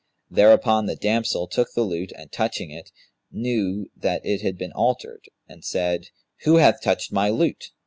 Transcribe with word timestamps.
Thereupon 0.31 0.87
the 0.87 0.95
damsel 0.95 1.45
took 1.47 1.73
the 1.75 1.83
lute 1.83 2.11
and 2.17 2.31
touching 2.31 2.71
it, 2.71 2.91
knew 3.31 3.85
that 3.95 4.25
it 4.25 4.41
had 4.41 4.57
been 4.57 4.71
altered, 4.71 5.29
and 5.47 5.63
said, 5.63 6.07
'Who 6.41 6.55
hath 6.55 6.81
touched 6.81 7.11
my 7.13 7.29
lute?' 7.29 7.65